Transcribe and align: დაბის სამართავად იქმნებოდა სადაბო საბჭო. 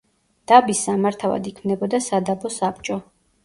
დაბის 0.51 0.81
სამართავად 0.87 1.51
იქმნებოდა 1.53 2.03
სადაბო 2.09 2.55
საბჭო. 2.61 3.03